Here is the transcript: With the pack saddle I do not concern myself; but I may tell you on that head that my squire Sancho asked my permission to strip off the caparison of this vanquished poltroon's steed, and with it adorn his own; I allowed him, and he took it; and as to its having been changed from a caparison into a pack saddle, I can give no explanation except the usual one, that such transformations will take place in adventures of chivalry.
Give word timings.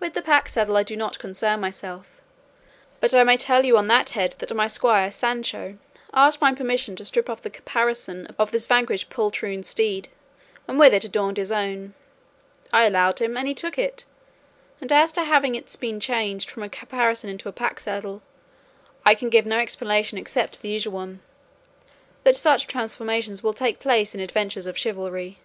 With 0.00 0.14
the 0.14 0.20
pack 0.20 0.48
saddle 0.48 0.76
I 0.76 0.82
do 0.82 0.96
not 0.96 1.20
concern 1.20 1.60
myself; 1.60 2.08
but 2.98 3.14
I 3.14 3.22
may 3.22 3.36
tell 3.36 3.64
you 3.64 3.78
on 3.78 3.86
that 3.86 4.10
head 4.10 4.34
that 4.40 4.52
my 4.52 4.66
squire 4.66 5.12
Sancho 5.12 5.78
asked 6.12 6.40
my 6.40 6.52
permission 6.52 6.96
to 6.96 7.04
strip 7.04 7.30
off 7.30 7.40
the 7.40 7.50
caparison 7.50 8.34
of 8.36 8.50
this 8.50 8.66
vanquished 8.66 9.10
poltroon's 9.10 9.68
steed, 9.68 10.08
and 10.66 10.76
with 10.76 10.92
it 10.92 11.04
adorn 11.04 11.36
his 11.36 11.52
own; 11.52 11.94
I 12.72 12.82
allowed 12.84 13.20
him, 13.20 13.36
and 13.36 13.46
he 13.46 13.54
took 13.54 13.78
it; 13.78 14.04
and 14.80 14.90
as 14.90 15.12
to 15.12 15.20
its 15.20 15.28
having 15.28 15.52
been 15.78 16.00
changed 16.00 16.50
from 16.50 16.64
a 16.64 16.68
caparison 16.68 17.30
into 17.30 17.48
a 17.48 17.52
pack 17.52 17.78
saddle, 17.78 18.22
I 19.06 19.14
can 19.14 19.30
give 19.30 19.46
no 19.46 19.60
explanation 19.60 20.18
except 20.18 20.62
the 20.62 20.68
usual 20.70 20.94
one, 20.94 21.20
that 22.24 22.36
such 22.36 22.66
transformations 22.66 23.44
will 23.44 23.54
take 23.54 23.78
place 23.78 24.16
in 24.16 24.20
adventures 24.20 24.66
of 24.66 24.76
chivalry. 24.76 25.38